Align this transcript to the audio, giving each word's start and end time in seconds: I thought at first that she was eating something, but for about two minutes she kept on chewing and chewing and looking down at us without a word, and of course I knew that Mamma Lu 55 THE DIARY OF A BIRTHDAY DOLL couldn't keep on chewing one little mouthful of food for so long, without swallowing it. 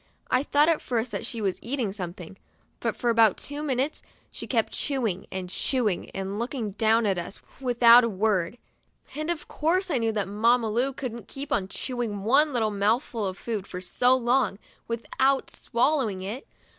I 0.31 0.41
thought 0.41 0.67
at 0.67 0.81
first 0.81 1.11
that 1.11 1.27
she 1.27 1.41
was 1.41 1.59
eating 1.61 1.93
something, 1.93 2.35
but 2.79 2.95
for 2.95 3.11
about 3.11 3.37
two 3.37 3.61
minutes 3.61 4.01
she 4.31 4.47
kept 4.47 4.69
on 4.73 4.75
chewing 4.75 5.27
and 5.31 5.47
chewing 5.47 6.09
and 6.09 6.39
looking 6.39 6.71
down 6.71 7.05
at 7.05 7.19
us 7.19 7.39
without 7.59 8.03
a 8.03 8.09
word, 8.09 8.57
and 9.15 9.29
of 9.29 9.47
course 9.47 9.91
I 9.91 9.99
knew 9.99 10.11
that 10.13 10.27
Mamma 10.27 10.71
Lu 10.71 10.71
55 10.71 10.71
THE 10.71 10.71
DIARY 10.71 10.73
OF 10.73 10.73
A 10.73 10.73
BIRTHDAY 10.73 10.85
DOLL 10.87 10.93
couldn't 10.95 11.31
keep 11.31 11.51
on 11.51 11.67
chewing 12.07 12.23
one 12.23 12.51
little 12.51 12.71
mouthful 12.71 13.25
of 13.27 13.37
food 13.37 13.67
for 13.67 13.79
so 13.79 14.17
long, 14.17 14.57
without 14.87 15.51
swallowing 15.51 16.23
it. 16.23 16.47